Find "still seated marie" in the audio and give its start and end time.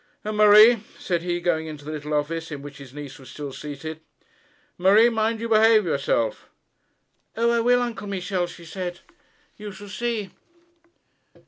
3.29-5.09